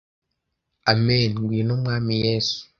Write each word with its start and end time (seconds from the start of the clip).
amen 0.91 1.31
ngwino 1.41 1.73
mwami 1.81 2.13
yesu 2.25 2.59